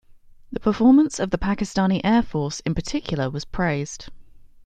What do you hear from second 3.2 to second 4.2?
was praised.